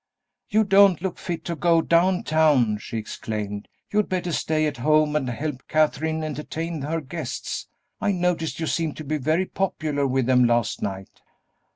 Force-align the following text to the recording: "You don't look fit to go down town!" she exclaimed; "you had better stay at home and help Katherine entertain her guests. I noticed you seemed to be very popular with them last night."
"You 0.49 0.63
don't 0.63 0.99
look 0.99 1.19
fit 1.19 1.45
to 1.45 1.55
go 1.55 1.79
down 1.83 2.23
town!" 2.23 2.79
she 2.79 2.97
exclaimed; 2.97 3.67
"you 3.91 3.97
had 3.97 4.09
better 4.09 4.31
stay 4.31 4.65
at 4.65 4.77
home 4.77 5.15
and 5.15 5.29
help 5.29 5.67
Katherine 5.67 6.23
entertain 6.23 6.81
her 6.81 7.01
guests. 7.01 7.67
I 8.01 8.11
noticed 8.11 8.59
you 8.59 8.65
seemed 8.65 8.97
to 8.97 9.03
be 9.03 9.17
very 9.19 9.45
popular 9.45 10.07
with 10.07 10.25
them 10.25 10.45
last 10.45 10.81
night." 10.81 11.21